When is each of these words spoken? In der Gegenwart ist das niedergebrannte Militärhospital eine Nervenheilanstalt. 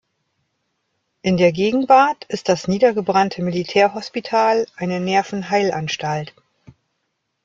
In 1.21 1.37
der 1.37 1.51
Gegenwart 1.51 2.23
ist 2.25 2.49
das 2.49 2.67
niedergebrannte 2.67 3.43
Militärhospital 3.43 4.65
eine 4.75 4.99
Nervenheilanstalt. 4.99 6.33